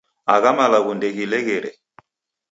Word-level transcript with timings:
Agha 0.33 0.51
malagho 0.57 0.91
ndeghileghere. 0.97 1.71